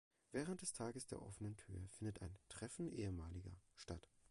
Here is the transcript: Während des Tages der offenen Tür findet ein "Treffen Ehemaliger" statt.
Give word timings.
Während 0.31 0.63
des 0.63 0.73
Tages 0.73 1.05
der 1.05 1.21
offenen 1.21 1.55
Tür 1.57 1.87
findet 1.89 2.23
ein 2.23 2.35
"Treffen 2.49 2.91
Ehemaliger" 2.91 3.55
statt. 3.75 4.09